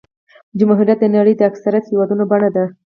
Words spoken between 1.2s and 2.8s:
د اکثریت هېوادونو بڼه ده.